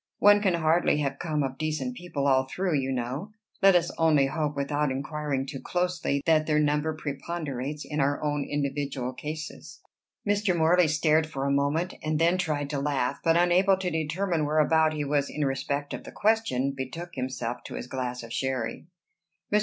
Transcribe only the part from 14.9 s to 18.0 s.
he was in respect of the question, betook himself to his